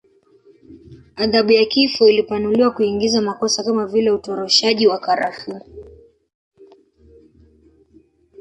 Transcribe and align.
Adhabu 1.17 1.51
ya 1.51 1.65
kifo 1.65 2.09
ilipanuliwa 2.09 2.71
kuingiza 2.71 3.21
makosa 3.21 3.63
kama 3.63 3.85
vile 3.87 4.11
utoroshaji 4.11 4.87
wa 4.87 4.99
karafuu 4.99 5.61